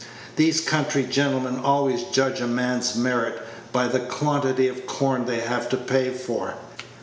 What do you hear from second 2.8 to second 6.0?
merits by the quantity of corn they have to